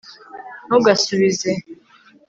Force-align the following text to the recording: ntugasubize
ntugasubize 0.67 1.49